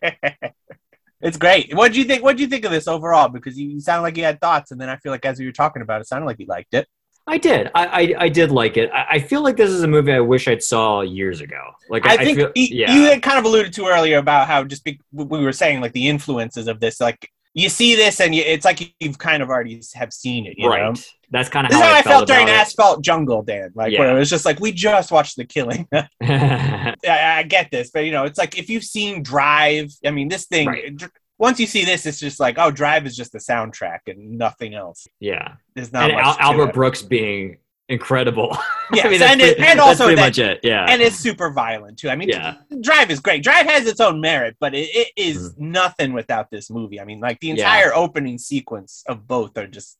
[1.21, 1.77] it's great.
[1.77, 2.23] What do you think?
[2.23, 3.29] What do you think of this overall?
[3.29, 5.45] Because you, you sound like you had thoughts, and then I feel like as we
[5.45, 6.89] were talking about it, it sounded like you liked it.
[7.27, 7.71] I did.
[7.75, 8.91] I, I I did like it.
[8.93, 11.61] I, I feel like this is a movie I wish I'd saw years ago.
[11.91, 12.95] Like I, I think feel, yeah.
[12.95, 15.93] you had kind of alluded to earlier about how just be, we were saying like
[15.93, 19.49] the influences of this, like you see this and you, it's like you've kind of
[19.51, 20.55] already have seen it.
[20.57, 20.95] You right.
[20.95, 21.01] know?
[21.31, 23.71] That's kind of This how, how I felt during about Asphalt Jungle, Dan.
[23.75, 24.01] Like Yeah.
[24.01, 25.87] where it was just like we just watched The Killing.
[26.23, 30.29] I, I get this, but you know, it's like if you've seen Drive, I mean,
[30.29, 30.69] this thing.
[30.69, 30.97] Right.
[30.97, 34.39] dr- Once you see this, it's just like, oh, Drive is just the soundtrack and
[34.39, 35.07] nothing else.
[35.21, 35.55] yeah.
[35.75, 36.75] There's not And much Al- Albert it.
[36.75, 37.59] Brooks being
[37.91, 38.57] incredible.
[38.93, 40.61] Yes, I mean, and it- and also pretty that- much it.
[40.65, 40.85] Yeah.
[40.89, 42.09] and it's super violent too.
[42.09, 42.57] I mean, Yeah.
[42.81, 43.41] Drive is great.
[43.45, 47.01] Drive has its own merit, but it, it is nothing without this movie.
[47.01, 47.59] I mean, like the Mm-hmm.
[47.59, 47.67] Yeah.
[47.77, 49.97] entire opening sequence of both are just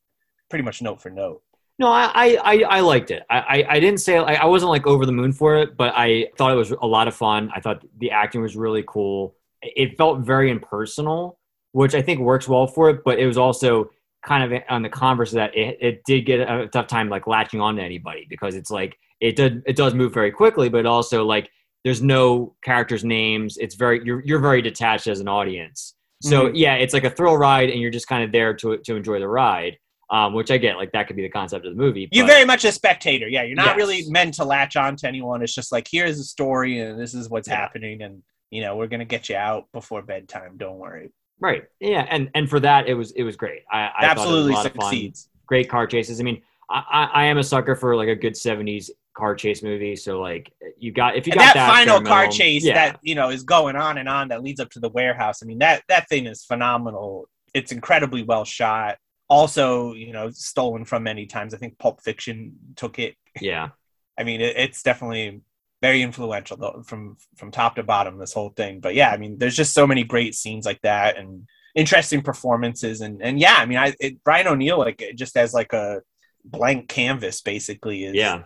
[0.49, 1.41] pretty much note for note.
[1.79, 3.23] No, I, I, I, I liked it.
[3.29, 5.93] I, I, I didn't say I, I wasn't like over the moon for it, but
[5.95, 7.49] I thought it was a lot of fun.
[7.55, 9.35] I thought the acting was really cool.
[9.61, 11.39] It felt very impersonal,
[11.71, 13.05] which I think works well for it.
[13.05, 13.89] But it was also
[14.23, 17.25] kind of on the converse of that it, it did get a tough time like
[17.27, 20.85] latching on to anybody because it's like it did it does move very quickly, but
[20.85, 21.49] also like
[21.83, 23.57] there's no characters' names.
[23.57, 25.95] It's very you're you're very detached as an audience.
[26.21, 26.51] So Mhm.
[26.55, 29.19] yeah, it's like a thrill ride, and you're just kind of there to to enjoy
[29.19, 29.77] the ride
[30.11, 30.75] um, which I get.
[30.75, 32.09] Like that could be the concept of the movie.
[32.11, 33.29] You're very much a spectator.
[33.29, 33.77] Yeah, you're not Yes.
[33.77, 35.41] really meant to latch on to anyone.
[35.41, 37.55] It's just like here's a story and this is what's Yeah.
[37.55, 40.57] happening, and you know we're gonna get you out before bedtime.
[40.57, 41.11] Don't worry.
[41.41, 41.63] Right.
[41.79, 43.63] Yeah, and and for that, it was it was great.
[43.69, 44.81] I, I Absolutely it was a lot of fun.
[44.83, 45.29] succeeds.
[45.45, 46.19] Great car chases.
[46.19, 49.61] I mean, I, I I am a sucker for like a good '70s car chase
[49.61, 49.95] movie.
[49.95, 53.15] So like you got if you got that, that, final car chase yeah, that you
[53.15, 55.43] know is going on and on that leads up to the warehouse.
[55.43, 57.27] I mean that that thing is phenomenal.
[57.53, 58.97] It's incredibly well shot.
[59.29, 61.53] Also, you know, stolen from many times.
[61.53, 63.15] I think Pulp Fiction took it.
[63.39, 63.69] yeah,
[64.17, 65.41] I mean, it, it's definitely
[65.81, 68.17] very influential though, from from top to bottom.
[68.17, 71.17] This whole thing, but yeah, I mean, there's just so many great scenes like that
[71.17, 75.53] and interesting performances, and and yeah, I mean, I it, Brian O'Neill like just as
[75.53, 76.01] like a
[76.45, 78.43] blank canvas basically is yeah,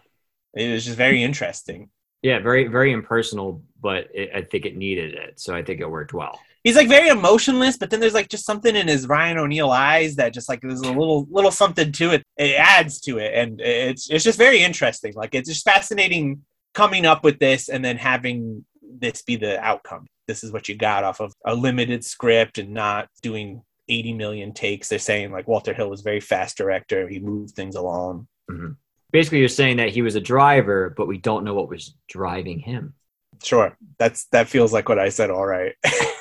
[0.53, 1.89] it was just very interesting.
[2.21, 2.39] yeah.
[2.39, 5.39] Very very impersonal, but it, I think it needed it.
[5.39, 6.39] So I think it worked well.
[6.63, 10.15] He's like very emotionless, but then there's like just something in his Ryan O'Neal eyes
[10.15, 12.23] that just like there's a little little something to it.
[12.37, 15.13] It adds to it, and it's it's just very interesting.
[15.13, 16.41] Like it's just fascinating
[16.75, 20.05] coming up with this and then having this be the outcome.
[20.27, 24.53] This is what you got off of a limited script and not doing 80 million
[24.53, 24.89] takes.
[24.89, 27.07] They're saying like Walter Hill was a very fast director.
[27.07, 28.27] He moved things along.
[28.51, 28.71] Mm-hmm.
[29.11, 32.59] Basically, you're saying that he was a driver, but we don't know what was driving
[32.59, 32.93] him.
[33.43, 35.29] Sure, that's that feels like what I said.
[35.29, 35.75] All right.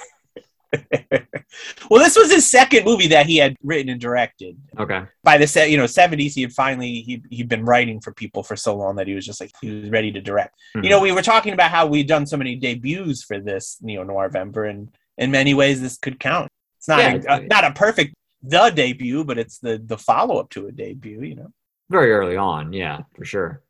[1.90, 4.56] well, this was his second movie that he had written and directed.
[4.78, 5.02] Okay.
[5.22, 8.56] By the you know seventies, he had finally he he'd been writing for people for
[8.56, 10.54] so long that he was just like he was ready to direct.
[10.76, 10.84] Mhm.
[10.84, 14.02] You know, we were talking about how we'd done so many debuts for this neo
[14.02, 16.50] noir Vember, and in many ways, this could count.
[16.78, 20.38] It's not Yeah, a, uh, not a perfect the debut, but it's the the follow
[20.38, 21.22] up to a debut.
[21.22, 21.52] You know.
[21.90, 23.62] very early on yeah for sure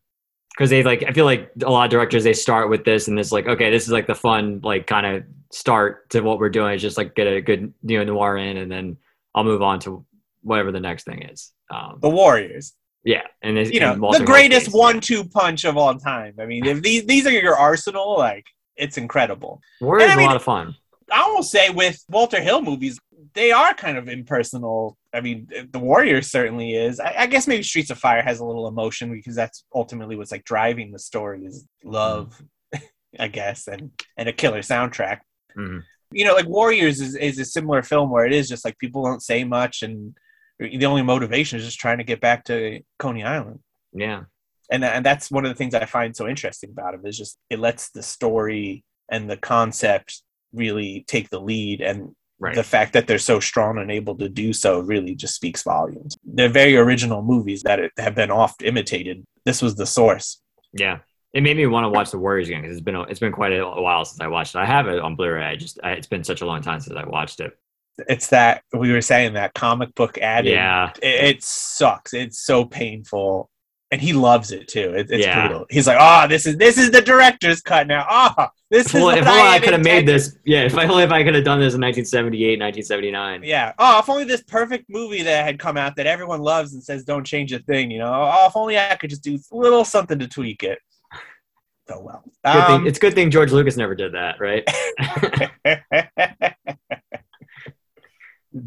[0.52, 3.18] because they like i feel like a lot of directors they start with this and
[3.18, 6.48] it's like okay this is like the fun like kind of start to what we're
[6.48, 8.96] doing is just like get a good neo noir in and then
[9.34, 10.04] i'll move on to
[10.42, 12.74] whatever the next thing is um The Warriors.
[13.04, 16.34] yeah and it's you know in the greatest one-two punch of all time.
[16.40, 18.44] I mean, if these these are your arsenal, like
[18.76, 19.60] it's incredible.
[19.80, 20.74] Warriors and I mean- a lot of fun
[21.12, 22.98] I almost say with Walter Hill movies,
[23.34, 24.96] they are kind of impersonal.
[25.12, 26.98] I mean, the Warriors certainly is.
[27.00, 30.32] I, I guess maybe Streets of Fire has a little emotion because that's ultimately what's
[30.32, 32.40] like driving the story is love,
[33.18, 35.20] I guess, and and a killer soundtrack.
[35.56, 35.82] Mhm.
[36.10, 39.04] You know, like Warriors is, is a similar film where it is just like people
[39.04, 40.16] don't say much and
[40.58, 43.58] the only motivation is just trying to get back to Coney Island
[43.92, 44.22] yeah
[44.70, 47.38] and and that's one of the things I find so interesting about it is just
[47.50, 52.92] it lets the story and the concept really take the lead, and right the fact
[52.92, 56.16] that they're so strong and able to do so really just speaks volumes.
[56.24, 59.24] They're very original movies that have been oft imitated.
[59.44, 60.40] This was the source.
[60.72, 60.98] yeah
[61.34, 63.32] It made me want to watch the Warriors again because it's been a, it's been
[63.32, 64.58] quite a while since I watched it.
[64.58, 65.44] I have it on Blu-ray.
[65.44, 67.58] I just I, it's been such a long time since I watched it.
[68.08, 70.50] It's that we were saying that comic book added.
[70.52, 70.92] Yeah.
[71.02, 72.14] It, it sucks.
[72.14, 73.50] It's so painful.
[73.90, 74.94] And he loves it too.
[74.94, 75.46] It, it's Yeah.
[75.46, 75.66] brutal.
[75.70, 78.06] He's like, oh, this is this is the director's cut now.
[78.10, 80.36] Oh, this If is only, if only I had could have made this.
[80.44, 83.42] Yeah, if I only if I could have done this in 1978, 1979.
[83.44, 83.72] Yeah.
[83.78, 87.04] Oh, if only this perfect movie that had come out that everyone loves and says
[87.04, 88.12] don't change a thing, you know.
[88.12, 90.78] Oh, if only I could just do a little something to tweak it.
[91.90, 92.24] Oh well.
[92.44, 94.64] Good Um, thing, it's a good thing George Lucas never did that, right?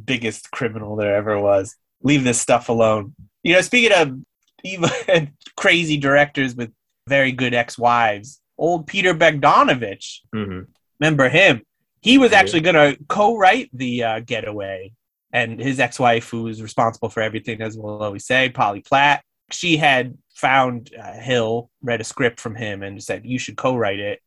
[0.06, 1.76] Biggest criminal there ever was.
[2.04, 3.16] Leave this stuff alone.
[3.44, 4.20] You know, speaking of
[4.64, 4.90] evil
[5.58, 6.72] crazy directors with
[7.08, 10.62] very good ex-wives, old Peter Bogdanovich, hmm
[11.00, 11.62] remember him?
[12.02, 14.94] He was actually going to co-write the uh, Getaway,
[15.32, 19.78] and his ex-wife, who was responsible for everything, as we'll always say, Polly Platt, she
[19.78, 24.20] had found uh, Hill, read a script from him, and said you should co-write it.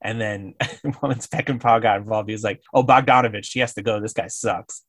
[0.00, 0.54] And then
[1.02, 4.00] once Peckinpah got involved, he was like, "Oh, Bogdanovich, he has to go.
[4.00, 4.82] This guy sucks."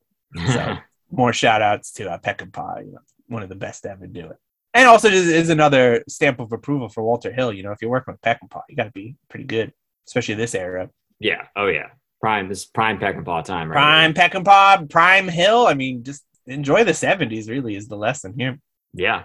[0.48, 0.78] So
[1.12, 4.28] more shout outs to uh, Peckinpah, you know, one of the best to ever do
[4.28, 4.38] it.
[4.74, 7.52] And also is, is another stamp of approval for Walter Hill.
[7.52, 9.74] You know, if you're working with Peckinpah, you got to be pretty good,
[10.08, 10.90] especially this era.
[11.20, 11.48] yeah.
[11.56, 11.88] Oh yeah.
[12.22, 12.50] Prime.
[12.50, 13.76] This is prime Peckinpah time, right?
[13.76, 15.66] Prime Peckinpah, Prime Hill.
[15.66, 18.60] I mean, just enjoy the 70s, really, is the lesson here.
[18.94, 19.24] Yeah.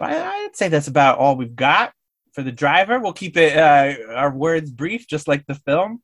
[0.00, 1.92] But I'd say that's about all we've got
[2.32, 2.98] for the driver.
[2.98, 6.02] We'll keep it uh, our words brief, just like the film.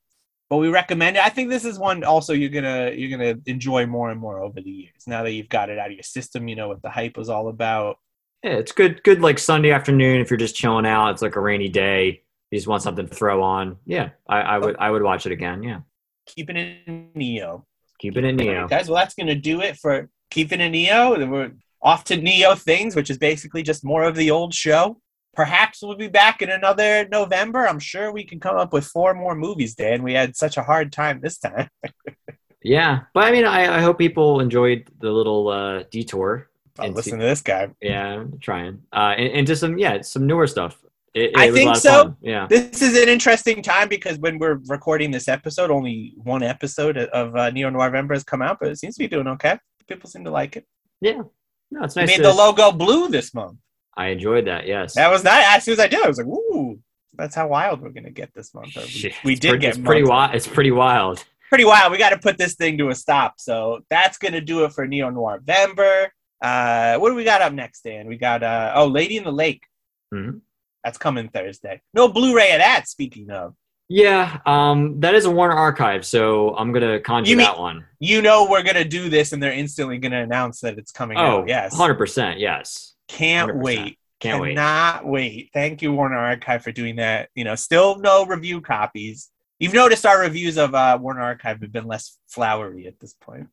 [0.49, 1.25] But we recommend it.
[1.25, 4.61] I think this is one also you're gonna you're gonna enjoy more and more over
[4.61, 5.03] the years.
[5.09, 7.29] Now that you've got it out of your system, you know what the hype was
[7.29, 7.97] all about.
[8.45, 9.03] Yeah, it's good.
[9.03, 11.11] Good like Sunday afternoon if you're just chilling out.
[11.11, 12.23] It's like a rainy day.
[12.53, 13.79] You just want something to throw on.
[13.87, 14.77] Yeah, I, I would.
[14.79, 15.65] I would watch it again.
[15.65, 15.81] Yeah,
[16.27, 17.67] Keeping it in Neo.
[17.99, 18.61] keep it in Neo.
[18.61, 21.27] right, guys, well that's gonna do it for keeping it in Neo.
[21.29, 21.53] We're
[21.87, 25.01] off to Neo things, which is basically just more of the old show.
[25.35, 27.69] Perhaps we'll be back in another November.
[27.69, 30.03] I'm sure we can come up with four more movies, Dan.
[30.03, 31.69] We had such a hard time this time.
[32.63, 36.49] Yeah, but I mean, I, I hope people enjoyed the little uh, detour.
[36.81, 37.69] Oh, And listen to this guy.
[37.81, 38.83] Yeah, I'm trying.
[38.93, 40.77] Uh, and, and just some yeah, some newer stuff.
[41.15, 42.17] It, it I think so.
[42.21, 42.49] Yeah.
[42.51, 47.37] This is an interesting time because when we're recording this episode, only one episode of
[47.37, 49.61] uh, Neo November has come out, but it seems to be doing okay.
[49.87, 50.67] People seem to like it.
[51.01, 51.23] Yeah.
[51.71, 52.07] No, it's nice.
[52.09, 53.59] made to- the logo blue this month.
[53.97, 54.67] I enjoyed that.
[54.67, 54.95] Yes.
[54.95, 55.45] That was nice.
[55.57, 56.79] As soon as I did, I was like, "Ooh,
[57.15, 60.05] that's how wild we're gonna get this month." Shit, we did pretty, get It's pretty
[60.05, 60.35] wild.
[60.35, 61.25] It's pretty wild.
[61.49, 61.93] pretty wild.
[61.93, 63.35] We got to put this thing to a stop.
[63.39, 66.13] So that's gonna do it for Neo Noir November.
[66.43, 68.07] Uh, what do we got up next, Dan?
[68.07, 69.65] We got uh, oh, Lady in the Lake.
[70.13, 70.41] Mhm.
[70.85, 71.81] That's coming Thursday.
[71.95, 72.87] No Blu-ray of that.
[72.89, 73.55] Speaking of,
[73.89, 74.39] Yeah.
[74.47, 77.87] Um, that is a Warner archive, so I'm gonna conjure You mean- that one.
[78.01, 81.41] you know we're gonna do this, and they're instantly gonna announce that it's coming Oh,
[81.43, 81.49] out.
[81.49, 81.95] Yes, 100.
[81.95, 82.95] percent Yes.
[83.09, 83.63] can't 100%.
[83.63, 83.99] wait.
[84.19, 84.57] Can't wait.
[84.57, 85.51] Cannot wait.
[85.53, 87.29] Thank you, Warner Archive, for doing that.
[87.35, 89.31] You know, still no review copies.
[89.59, 93.49] You've noticed our reviews of uh, Warner Archive have been less flowery at this point.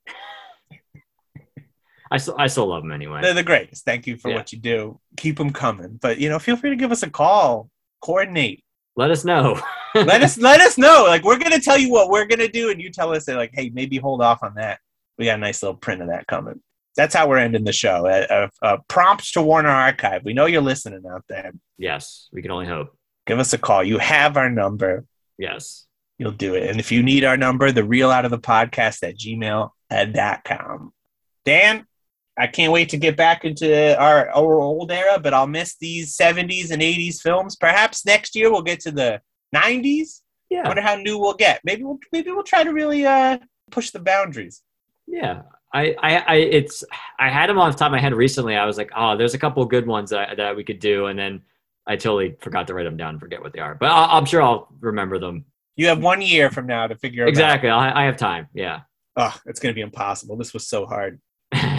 [2.12, 3.22] I still, I still love them anyway.
[3.22, 3.86] They're the greatest.
[3.86, 4.36] Thank you for Yeah.
[4.38, 5.00] what you do.
[5.17, 5.98] Keep them coming.
[6.02, 7.69] But you know, feel free to give us a call.
[8.02, 8.62] Coordinate.
[8.95, 9.60] Let us know.
[9.95, 11.06] let us let us know.
[11.08, 13.51] Like we're gonna tell you what we're gonna do, and you tell us that like,
[13.53, 14.79] hey, maybe hold off on that.
[15.17, 16.62] We got a nice little print of that coming.
[16.95, 18.08] That's how we're ending the show.
[18.08, 18.25] Uh,
[18.62, 20.23] uh, uh, prompts to Warner Archive.
[20.23, 21.51] We know you're listening out there.
[21.77, 22.95] yes, we can only hope.
[23.25, 23.84] Give us a call.
[23.84, 25.06] You have our number.
[25.38, 25.88] Yes.
[26.17, 26.69] You'll do it.
[26.69, 30.93] And if you need our number, the real out of the podcast at gmail.com.
[31.45, 31.88] Dan,
[32.39, 36.17] I can't wait to get back into our, our old era, but I'll miss these
[36.17, 37.56] 70s and 80s films.
[37.56, 39.22] Perhaps next year we'll get to the
[39.56, 40.22] 90s.
[40.52, 40.67] I Yeah.
[40.67, 41.62] wonder how new we'll get.
[41.63, 43.38] Maybe we'll maybe we'll try to really uh,
[43.72, 44.62] push the boundaries.
[45.08, 45.43] Yeah.
[45.76, 46.84] I, I, I, it's,
[47.19, 48.56] I had them off the top of my head recently.
[48.56, 51.08] I was like, oh, there's a couple good ones that, that we could do.
[51.08, 51.41] And then
[51.88, 53.74] I totally forgot to write them down and forget what they are.
[53.74, 55.46] But I, I'm sure I'll remember them.
[55.76, 57.30] You have one year from now to figure out.
[57.30, 57.69] Exactly.
[57.69, 58.48] I, I have time.
[58.54, 58.82] Yeah.
[59.15, 60.36] Oh, it's going to be impossible.
[60.38, 61.19] This was so hard.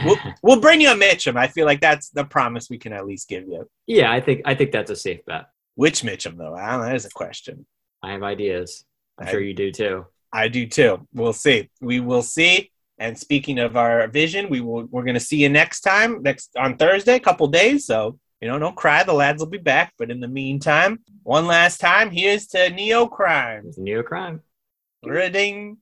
[0.04, 1.37] We'll, we'll bring you a Mitchum.
[1.37, 3.68] I feel like that's the promise we can at least give you.
[3.87, 4.10] yeah.
[4.12, 5.46] I think, I think that's a safe bet.
[5.77, 6.54] Which Mitchum, though?
[6.54, 6.87] I don't know.
[6.87, 7.66] That is a question.
[8.02, 8.85] I have ideas.
[9.18, 10.06] I'm I- sure you do too.
[10.33, 11.06] I do too.
[11.14, 11.70] We'll see.
[11.81, 12.70] We will see.
[12.98, 14.87] And speaking of our vision, we will.
[14.90, 17.87] We're going to see you next time, next on Thursday, a couple days.
[17.87, 19.04] So you know, don't cry.
[19.04, 19.94] The lads will be back.
[19.96, 23.70] But in the meantime, one last time, here's to Neo Crime.
[23.79, 25.33] A crime.
[25.33, 25.79] Ding.